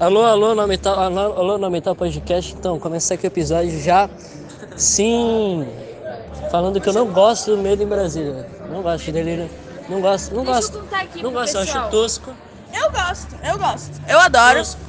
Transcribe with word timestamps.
Alô, 0.00 0.24
alô, 0.24 0.54
na 0.54 0.66
Metal, 0.66 0.98
alô, 0.98 1.54
alô, 1.54 1.70
Metal 1.70 1.94
Podcast. 1.94 2.54
Então, 2.54 2.78
começar 2.78 3.16
aqui 3.16 3.26
o 3.26 3.28
episódio 3.28 3.78
já, 3.82 4.08
sim, 4.74 5.68
falando 6.50 6.80
que 6.80 6.88
eu 6.88 6.94
não 6.94 7.06
gosto 7.12 7.54
do 7.54 7.62
medo 7.62 7.82
em 7.82 7.86
Brasília. 7.86 8.48
Não 8.70 8.80
gosto 8.80 9.12
dele, 9.12 9.50
não 9.90 10.00
gosto, 10.00 10.34
não 10.34 10.42
Deixa 10.42 10.58
gosto. 10.58 10.78
eu 11.18 11.22
Não 11.22 11.32
gosto, 11.32 11.54
eu 11.54 11.60
acho 11.60 11.90
tosco. 11.90 12.32
Eu 12.72 12.90
gosto, 12.90 13.36
eu 13.44 13.58
gosto. 13.58 14.00
Eu 14.08 14.18
adoro. 14.18 14.60
tosco. 14.60 14.80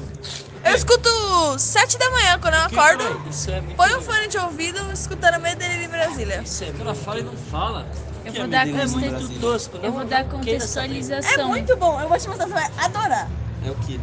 Eu 0.64 0.74
escuto 0.74 1.10
sete 1.58 1.98
da 1.98 2.10
manhã 2.10 2.38
quando 2.40 2.54
eu 2.54 2.60
acordo. 2.60 3.28
Isso 3.28 3.50
é 3.50 3.60
Põe 3.76 3.94
um 3.94 4.00
fone 4.00 4.28
de 4.28 4.38
ouvido 4.38 4.78
escutando 4.94 5.42
Medo 5.42 5.58
dele 5.58 5.84
em 5.84 5.88
Brasília. 5.88 6.40
Isso 6.42 6.64
é 6.64 6.72
ela 6.80 6.94
fala 6.94 7.20
e 7.20 7.22
não 7.22 7.36
fala. 7.36 7.86
Eu 8.24 8.32
vou 8.32 8.48
dar, 8.48 8.66
É 8.66 8.86
muito 8.86 9.40
tosco. 9.40 9.76
eu 9.82 9.92
vou 9.92 10.04
dar 10.06 10.24
saber. 10.24 10.28
É 10.28 10.38
contextualização. 10.38 11.48
muito 11.48 11.76
bom, 11.76 12.00
eu 12.00 12.08
vou 12.08 12.18
te 12.18 12.28
mostrar, 12.28 12.46
você 12.46 12.54
vai 12.54 12.70
adorar. 12.78 13.28
É 13.66 13.70
o 13.70 13.74
que? 13.74 14.00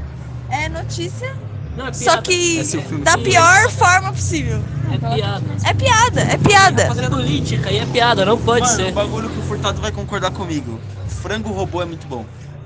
É 0.52 0.70
notícia, 0.70 1.36
Não, 1.75 1.88
é 1.88 1.93
só 1.93 2.21
que 2.21 2.59
É 2.59 2.63
seu 2.63 2.81
filme 2.81 3.03
da 3.03 3.17
pior 3.17 3.70
forma 3.71 4.12
possível. 4.12 4.59
É 4.91 4.98
piada. 5.16 5.45
É 5.63 5.73
piada, 5.73 6.22
é 6.22 6.38
piada. 6.38 6.84
É 7.05 7.09
política 7.09 7.72
e 7.72 7.77
é 7.77 7.85
piada, 7.85 8.25
não 8.25 8.38
pode 8.38 8.66
Mano, 8.66 8.75
ser. 8.75 8.91
o 8.91 8.94
bagulho 8.94 9.30
que 9.30 9.39
o 9.39 9.44
Furtado 9.44 9.80
vai 9.81 9.91
concordar 9.91 10.31
comigo. 10.31 10.80
Frango 11.22 11.52
robô 11.52 11.81
é 11.81 11.85
muito 11.85 12.08
bom. 12.08 12.25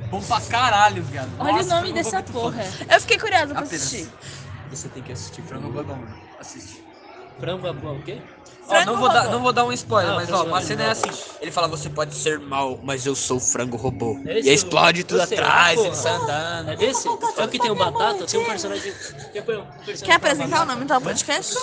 Bom 0.10 0.22
pra 0.22 0.40
caralho, 0.42 1.04
viado. 1.04 1.30
Olha 1.40 1.54
Nossa, 1.54 1.74
o 1.76 1.78
nome 1.82 1.94
dessa 1.94 2.10
é 2.10 2.14
muito 2.14 2.32
porra. 2.32 2.64
foda. 2.64 2.94
Eu 2.94 3.02
fiquei 3.02 3.18
curiosa 3.18 3.48
pra 3.48 3.60
Apenas. 3.64 3.84
assistir. 3.84 4.10
Você 4.70 4.88
tem 4.90 5.04
que 5.04 5.12
assistir 5.12 5.42
Frango 5.42 5.70
robô 5.70 5.92
é. 5.92 5.96
Assiste. 6.40 6.93
Frango 7.40 7.68
é 7.68 7.74
bom, 7.74 7.96
o 7.96 8.02
quê? 8.02 8.18
Ó, 8.66 8.86
não 8.86 8.98
vou, 8.98 9.10
dar, 9.10 9.26
não 9.26 9.42
vou 9.42 9.52
dar 9.52 9.66
um 9.66 9.74
spoiler, 9.74 10.14
Ah, 10.14 10.16
mas 10.16 10.30
frango 10.30 10.44
ó, 10.44 10.48
uma 10.48 10.62
cena 10.62 10.84
é 10.84 10.90
assim. 10.92 11.10
Ele 11.42 11.52
fala, 11.52 11.68
você 11.68 11.90
pode 11.90 12.16
ser 12.16 12.40
mal, 12.40 12.80
mas 12.82 13.06
eu 13.06 13.14
sou 13.14 13.38
o 13.38 13.40
frango 13.40 13.76
robô. 13.76 14.18
Esse 14.26 14.48
e 14.48 14.50
aí 14.50 14.56
explode 14.56 15.04
tudo 15.04 15.26
sei, 15.28 15.38
atrás, 15.38 15.76
porra. 15.76 15.88
ele 15.88 15.96
sai 15.98 16.14
andando. 16.16 16.70
É 16.72 16.76
desse? 16.78 17.08
É 17.08 17.44
o 17.44 17.48
que 17.50 17.60
tem 17.60 17.72
o 17.72 17.76
Batata? 17.76 18.26
Tem 18.26 18.40
um 18.40 18.46
personagem. 18.46 18.94
Tem 19.34 19.42
um 19.42 19.46
personagem 19.46 20.06
Quer 20.06 20.14
apresentar 20.14 20.64
o 20.64 20.66
nome 20.66 20.86
do 20.86 21.02
podcast? 21.02 21.58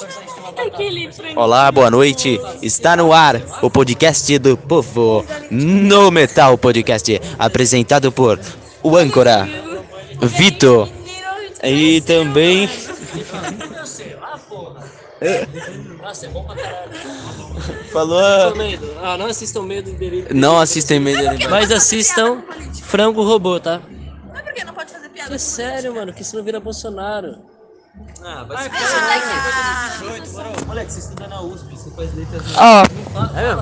Aquele 0.66 1.10
frango. 1.10 1.40
Olá, 1.40 1.72
boa 1.72 1.90
noite. 1.90 2.38
Está 2.60 2.96
no 2.96 3.12
ar 3.14 3.36
o 3.62 3.70
podcast 3.70 4.38
do 4.38 4.56
povo 4.58 5.24
no 5.50 6.10
Metal 6.10 6.58
Podcast, 6.58 7.18
apresentado 7.38 8.12
por 8.12 8.38
o 8.82 8.96
âncora 8.96 9.48
Vitor 10.20 10.86
e 11.64 12.02
também. 12.02 12.68
Nossa, 16.02 16.26
é 16.26 16.28
bom 16.30 16.44
pra 16.44 16.56
caralho. 16.56 16.90
falou. 17.92 18.56
Medo. 18.56 18.90
Ah, 19.02 19.16
não 19.18 19.26
assistam 19.26 19.62
medo 19.62 19.92
dele. 19.92 20.26
Não 20.34 20.58
assistem 20.58 20.98
meio 20.98 21.18
dele. 21.18 21.46
Mas 21.48 21.70
assistam 21.70 22.42
Frango 22.82 23.22
Robô, 23.22 23.60
tá? 23.60 23.80
Não 24.28 24.36
é 24.36 24.42
porque 24.42 24.64
não 24.64 24.72
pode 24.72 24.90
fazer 24.92 25.08
piada. 25.10 25.34
É 25.34 25.38
sério, 25.38 25.94
mano, 25.94 26.12
que 26.12 26.22
isso 26.22 26.36
não 26.36 26.42
vira 26.42 26.58
Bolsonaro. 26.58 27.38
Ah, 28.24 28.44
vai 28.44 28.64
se 28.64 28.70
Moleque, 30.66 30.92
você 30.92 31.00
estuda 31.00 31.26
na 31.26 31.42
USP, 31.42 31.76
você 31.76 31.90
faz 31.90 32.14
letras 32.14 32.42
Ó, 32.56 32.82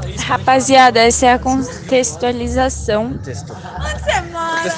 isso, 0.06 0.24
rapaziada, 0.24 1.00
essa 1.00 1.26
é 1.26 1.32
a 1.32 1.38
contextualização. 1.38 3.18
texto. 3.18 3.52
Onde 3.52 4.02
você 4.04 4.20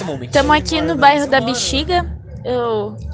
mora? 0.05 0.25
Estamos 0.25 0.57
aqui 0.57 0.81
no 0.81 0.97
bairro 0.97 1.27
da 1.29 1.41
Bexiga. 1.41 2.07
Eu, 2.45 2.97
Ah. 2.97 3.10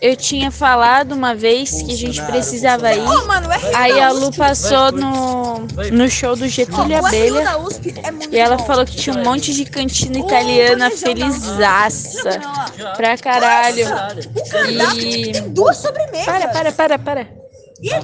Eu 0.00 0.16
tinha 0.16 0.50
falado 0.50 1.12
uma 1.12 1.34
vez 1.34 1.82
que 1.82 1.92
a 1.92 1.96
gente 1.96 2.22
precisava 2.22 2.92
ir. 2.94 3.00
RU 3.00 3.30
Aí 3.74 4.00
a 4.00 4.10
Lu 4.10 4.32
passou 4.34 4.90
no, 4.92 5.58
no 5.92 6.08
show 6.08 6.34
do 6.34 6.48
Getúlio 6.48 6.96
Abelha. 6.96 7.42
é 7.42 8.34
E 8.34 8.38
ela 8.38 8.58
falou 8.58 8.84
que 8.86 8.96
tinha 8.96 9.14
um 9.14 9.22
monte 9.22 9.52
de 9.52 9.66
cantina 9.66 10.18
italiana 10.18 10.90
felizaça. 10.90 12.40
Pra 12.96 13.18
caralho. 13.18 13.86
E. 14.96 15.32
tem 15.32 15.48
duas 15.50 15.76
sobremesas. 15.76 16.24
Para, 16.24 16.48
para, 16.48 16.72
para, 16.72 16.98
para. 16.98 17.40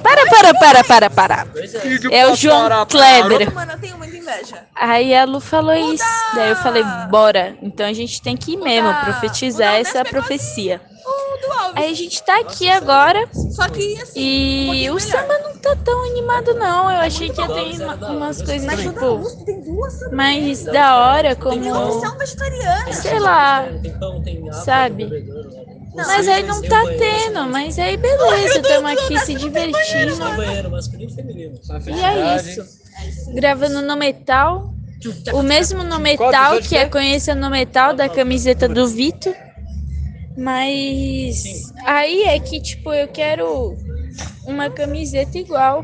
Para, 0.01 0.25
para, 0.25 0.53
para, 0.53 0.83
para, 0.83 1.09
para. 1.09 1.45
Pois 1.45 1.73
é. 1.75 2.19
É 2.19 2.27
o 2.27 2.35
João 2.35 2.85
Kleber. 2.85 3.53
Mano, 3.53 3.73
eu 3.73 3.79
tenho 3.79 3.97
muita 3.97 4.17
inveja. 4.17 4.65
Aí 4.75 5.15
a 5.15 5.23
Lu 5.23 5.39
falou 5.39 5.73
isso. 5.73 6.03
Daí 6.35 6.49
eu 6.49 6.55
falei, 6.57 6.83
bora. 7.09 7.55
Então 7.61 7.85
a 7.85 7.93
gente 7.93 8.21
tem 8.21 8.35
que 8.35 8.53
ir 8.53 8.57
mesmo, 8.57 8.93
profetizar 9.03 9.75
essa 9.75 10.03
profecia. 10.03 10.81
O 11.37 11.47
do 11.47 11.53
Alves. 11.53 11.73
Aí 11.83 11.91
a 11.91 11.95
gente 11.95 12.23
tá 12.23 12.39
aqui 12.39 12.69
agora 12.69 13.27
Só 13.51 13.67
que 13.69 14.01
assim. 14.01 14.19
e 14.19 14.89
um 14.89 14.93
o 14.93 14.95
melhor. 14.95 14.99
samba 14.99 15.37
não 15.39 15.57
tá 15.57 15.75
tão 15.83 16.03
animado, 16.11 16.53
não. 16.55 16.89
Eu 16.91 16.97
achei 16.99 17.29
que 17.29 17.39
ia 17.41 17.47
ter 17.47 17.83
uma- 17.83 17.95
umas 18.11 18.41
coisas 18.41 18.65
Mas 18.65 18.79
tipo 18.81 19.21
mais 20.11 20.63
da 20.63 20.97
hora, 20.97 21.35
Tem 21.35 21.43
como. 21.43 21.95
opção 21.95 22.17
vegetariana. 22.17 22.93
Sei 22.93 23.19
lá. 23.19 23.65
Sabe? 24.63 25.05
né? 25.05 26.03
Mas 26.05 26.27
aí 26.27 26.43
não 26.43 26.61
tá 26.61 26.83
tendo, 26.97 27.47
mas 27.47 27.79
aí 27.79 27.97
beleza, 27.97 28.59
estamos 28.59 28.91
aqui 28.91 29.19
se 29.19 29.33
divertindo. 29.33 30.15
Banheiro 30.35 30.71
e 31.87 32.01
é 32.03 32.35
isso. 32.35 33.31
Gravando 33.33 33.81
no 33.81 33.95
metal. 33.95 34.73
O 35.33 35.43
mesmo 35.43 35.83
no 35.83 35.99
metal, 35.99 36.59
que 36.59 36.75
é 36.75 36.85
conhecer 36.89 37.35
no 37.35 37.49
metal 37.49 37.93
da 37.93 38.09
camiseta 38.09 38.67
do 38.67 38.87
Vitor. 38.87 39.33
Mas 40.37 41.43
aí 41.85 42.23
é 42.23 42.39
que, 42.39 42.61
tipo, 42.61 42.93
eu 42.93 43.07
quero 43.07 43.75
uma 44.45 44.69
camiseta 44.69 45.37
igual 45.37 45.83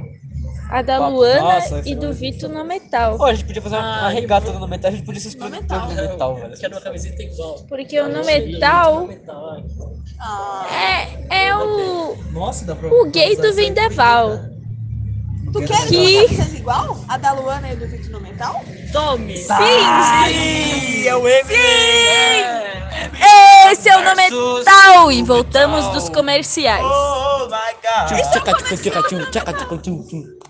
a 0.70 0.82
da 0.82 1.00
Nossa, 1.00 1.12
Luana 1.12 1.58
esse 1.58 1.90
e 1.90 1.96
do 1.96 2.14
Vitor 2.14 2.50
no 2.50 2.64
metal. 2.64 3.18
Pô, 3.18 3.26
a 3.26 3.34
gente 3.34 3.46
podia 3.46 3.62
fazer 3.62 3.76
uma, 3.76 4.06
Ah, 4.06 4.10
regata 4.10 4.50
pro- 4.52 4.60
no 4.60 4.68
metal, 4.68 4.90
a 4.90 4.94
gente 4.96 5.06
podia 5.06 5.22
se 5.22 5.28
explodir 5.30 5.66
todo 5.68 5.80
no 5.90 5.96
metal, 5.96 6.36
velho. 6.36 6.58
Quero 6.58 6.76
uma 6.76 6.82
camiseta 6.82 7.22
igual. 7.24 7.56
Porque 7.68 8.00
o 8.00 8.08
no 8.10 8.24
metal 8.26 9.08
Metal, 9.08 9.54
Ah. 10.20 10.68
é, 11.30 11.46
é 11.48 11.56
o, 11.58 12.16
Nossa, 12.32 12.64
dá 12.66 12.76
pra... 12.76 12.88
o 12.94 13.10
gay 13.10 13.36
do 13.36 13.54
Vendaval. 13.54 14.40
Tu 15.52 15.60
quer 15.66 15.88
Que- 15.88 16.18
uma 16.18 16.28
camiseta 16.28 16.58
igual? 16.58 16.98
A 17.08 17.18
da 17.18 17.34
Luana 17.34 17.72
e 17.72 17.76
do 17.76 17.88
Vitor 17.88 18.10
no 18.12 18.20
metal? 18.22 18.64
Tome! 18.92 19.38
Sim! 19.38 19.48
Sim, 19.48 21.08
é 21.08 21.16
o 23.74 23.80
M! 23.80 23.80
Esse 23.80 23.90
é 23.90 23.98
o 23.98 24.04
no 24.04 24.16
metal! 24.16 25.12
E 25.12 25.24
voltamos 25.24 25.88
dos 25.90 26.10
comerciais. 26.10 26.84
Oh 26.84 27.46
my 27.46 27.74
god! 27.82 28.10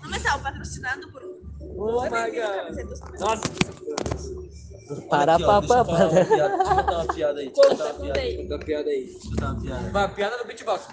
No 0.02 0.10
metal, 0.10 0.38
patrocinado 0.40 1.08
por. 1.10 1.22
Oh 1.76 2.02
my 2.02 2.10
god! 2.30 3.20
Nossa, 3.20 3.42
Para, 5.08 5.36
uma 5.36 5.62
piada, 7.14 7.40
aí. 7.40 7.52
Uma 7.56 7.94
piada. 7.94 8.20
aí. 8.20 8.46
Uma 8.46 8.58
piada 8.58 8.90
aí. 8.90 9.16
Uma 9.38 9.54
piada. 9.60 9.88
uma 9.90 10.08
piada 10.08 10.36
no 10.38 10.44
beatbox. 10.44 10.84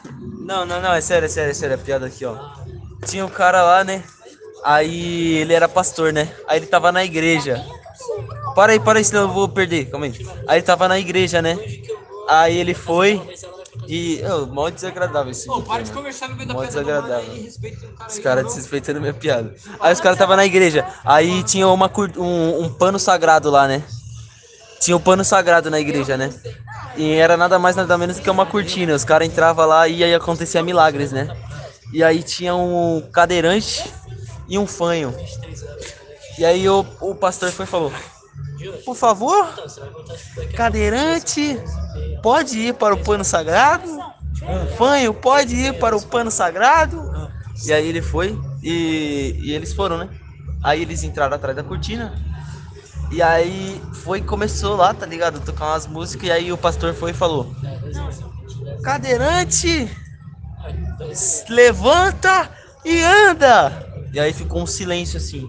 Não, 0.45 0.65
não, 0.65 0.81
não, 0.81 0.93
é 0.93 1.01
sério, 1.01 1.25
é 1.25 1.29
sério, 1.29 1.51
é 1.51 1.53
sério, 1.53 1.73
é 1.73 1.77
piada 1.77 2.05
aqui, 2.05 2.25
ó. 2.25 2.37
Tinha 3.05 3.25
um 3.25 3.29
cara 3.29 3.61
lá, 3.63 3.83
né? 3.83 4.03
Aí 4.63 5.37
ele 5.37 5.53
era 5.53 5.67
pastor, 5.67 6.13
né? 6.13 6.33
Aí 6.47 6.59
ele 6.59 6.67
tava 6.67 6.91
na 6.91 7.03
igreja. 7.03 7.63
Para 8.55 8.73
aí, 8.73 8.79
para 8.79 8.99
aí, 8.99 9.05
senão 9.05 9.23
eu 9.23 9.29
vou 9.29 9.47
perder, 9.47 9.89
calma 9.89 10.05
aí. 10.05 10.27
Aí 10.47 10.57
ele 10.59 10.65
tava 10.65 10.87
na 10.87 10.99
igreja, 10.99 11.41
né? 11.41 11.57
Aí 12.31 12.55
ele 12.57 12.73
foi 12.73 13.21
e. 13.89 14.21
Oh, 14.23 14.45
mó 14.45 14.69
desagradável 14.69 15.31
esse 15.33 15.47
Pô, 15.47 15.55
vídeo, 15.55 15.67
para 15.67 15.83
de 15.83 15.89
mano. 15.89 16.01
conversar 16.01 16.29
no 16.29 16.35
meio 16.37 16.47
da 16.47 16.53
Mó 16.53 16.63
desagradável. 16.63 17.29
aí, 17.29 17.51
cara 17.51 18.07
Os 18.07 18.19
caras 18.19 18.45
desrespeitando 18.45 19.01
minha 19.01 19.13
piada. 19.13 19.53
Aí 19.81 19.91
os 19.91 19.99
caras 19.99 20.17
tava 20.17 20.37
na 20.37 20.45
igreja. 20.45 20.87
Aí 21.03 21.43
tinha 21.43 21.67
uma 21.67 21.91
um, 22.17 22.63
um 22.63 22.73
pano 22.73 22.97
sagrado 22.97 23.51
lá, 23.51 23.67
né? 23.67 23.83
Tinha 24.79 24.95
um 24.95 24.99
pano 25.01 25.25
sagrado 25.25 25.69
na 25.69 25.77
igreja, 25.77 26.15
né? 26.15 26.33
E 26.95 27.15
era 27.15 27.35
nada 27.35 27.59
mais 27.59 27.75
nada 27.75 27.97
menos 27.97 28.17
que 28.17 28.29
uma 28.29 28.45
cortina. 28.45 28.95
Os 28.95 29.03
caras 29.03 29.27
entravam 29.27 29.65
lá 29.65 29.89
e 29.89 30.01
aí 30.01 30.15
acontecia 30.15 30.63
milagres, 30.63 31.11
né? 31.11 31.35
E 31.91 32.01
aí 32.01 32.23
tinha 32.23 32.55
um 32.55 33.01
cadeirante 33.11 33.83
e 34.47 34.57
um 34.57 34.65
fanho. 34.65 35.13
E 36.39 36.45
aí 36.45 36.69
o, 36.69 36.85
o 37.01 37.13
pastor 37.13 37.51
foi 37.51 37.65
e 37.65 37.67
falou: 37.67 37.91
Por 38.85 38.95
favor, 38.95 39.49
cadeirante, 40.55 41.59
pode 42.21 42.57
ir 42.59 42.73
para 42.73 42.93
o 42.93 42.97
pano 42.97 43.23
sagrado? 43.23 43.99
Fanho, 44.77 45.13
pode 45.13 45.55
ir 45.55 45.79
para 45.79 45.95
o 45.95 46.01
pano 46.01 46.31
sagrado? 46.31 47.31
E 47.65 47.71
aí 47.71 47.87
ele 47.87 48.01
foi 48.01 48.37
e, 48.63 49.35
e 49.39 49.51
eles 49.51 49.73
foram, 49.73 49.97
né? 49.97 50.09
Aí 50.63 50.81
eles 50.81 51.03
entraram 51.03 51.35
atrás 51.35 51.55
da 51.55 51.63
cortina. 51.63 52.13
E 53.11 53.21
aí 53.21 53.81
foi 54.03 54.21
começou 54.21 54.75
lá, 54.75 54.93
tá 54.93 55.05
ligado? 55.05 55.39
Tocar 55.41 55.73
umas 55.73 55.85
músicas. 55.85 56.27
E 56.27 56.31
aí 56.31 56.51
o 56.51 56.57
pastor 56.57 56.93
foi 56.93 57.11
e 57.11 57.13
falou: 57.13 57.53
Cadeirante, 58.83 59.89
levanta 61.49 62.49
e 62.85 63.03
anda! 63.03 63.91
E 64.13 64.19
aí 64.19 64.33
ficou 64.33 64.61
um 64.61 64.67
silêncio 64.67 65.17
assim. 65.17 65.47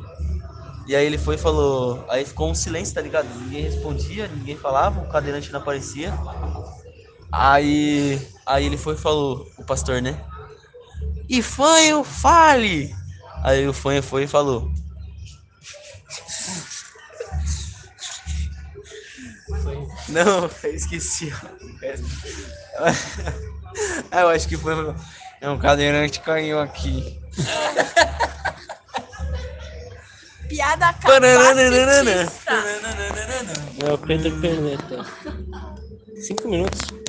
E 0.86 0.96
aí 0.96 1.06
ele 1.06 1.18
foi 1.18 1.36
e 1.36 1.38
falou. 1.38 2.04
Aí 2.08 2.24
ficou 2.24 2.50
um 2.50 2.54
silêncio, 2.54 2.94
tá 2.94 3.00
ligado? 3.00 3.26
Ninguém 3.38 3.62
respondia, 3.62 4.28
ninguém 4.28 4.56
falava, 4.56 5.00
o 5.00 5.08
cadeirante 5.08 5.52
não 5.52 5.60
aparecia. 5.60 6.12
Aí. 7.32 8.20
Aí 8.44 8.66
ele 8.66 8.76
foi 8.76 8.94
e 8.94 8.98
falou, 8.98 9.50
o 9.56 9.64
pastor, 9.64 10.02
né? 10.02 10.20
E 11.28 11.40
fanho, 11.40 12.02
fale! 12.04 12.94
Aí 13.42 13.66
o 13.66 13.72
fanho 13.72 14.02
foi 14.02 14.24
e 14.24 14.28
falou. 14.28 14.70
Não, 20.08 20.50
eu 20.62 20.74
esqueci. 20.74 21.32
eu 24.12 24.28
acho 24.28 24.46
que 24.48 24.58
foi. 24.58 24.74
É 25.40 25.48
um 25.48 25.58
cadeirante 25.58 26.20
caiu 26.20 26.60
aqui. 26.60 27.18
Piada 30.48 30.92
capacitista. 30.92 32.52
É 33.82 33.92
o 33.92 33.98
Pedro 33.98 34.40
Perneta. 34.40 35.04
Cinco 36.14 36.48
minutos. 36.48 37.01